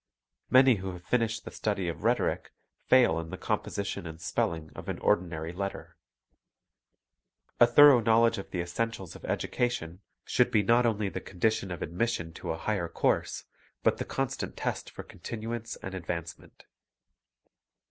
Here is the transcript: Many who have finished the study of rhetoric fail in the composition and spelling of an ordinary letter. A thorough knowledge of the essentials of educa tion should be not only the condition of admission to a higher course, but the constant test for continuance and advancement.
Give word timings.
Many 0.49 0.77
who 0.77 0.93
have 0.93 1.03
finished 1.05 1.45
the 1.45 1.51
study 1.51 1.87
of 1.87 2.01
rhetoric 2.03 2.51
fail 2.87 3.19
in 3.19 3.29
the 3.29 3.37
composition 3.37 4.07
and 4.07 4.19
spelling 4.19 4.71
of 4.75 4.89
an 4.89 4.97
ordinary 4.97 5.53
letter. 5.53 5.95
A 7.59 7.67
thorough 7.67 7.99
knowledge 7.99 8.39
of 8.39 8.49
the 8.49 8.61
essentials 8.61 9.15
of 9.15 9.21
educa 9.21 9.69
tion 9.69 10.01
should 10.25 10.49
be 10.49 10.63
not 10.63 10.87
only 10.87 11.09
the 11.09 11.21
condition 11.21 11.69
of 11.69 11.83
admission 11.83 12.33
to 12.33 12.49
a 12.49 12.57
higher 12.57 12.89
course, 12.89 13.43
but 13.83 13.99
the 13.99 14.03
constant 14.05 14.57
test 14.57 14.89
for 14.89 15.03
continuance 15.03 15.75
and 15.83 15.93
advancement. 15.93 16.65